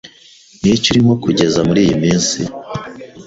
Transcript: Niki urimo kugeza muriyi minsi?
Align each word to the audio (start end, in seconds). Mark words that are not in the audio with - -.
Niki 0.61 0.87
urimo 0.91 1.13
kugeza 1.23 1.59
muriyi 1.67 1.95
minsi? 2.03 2.39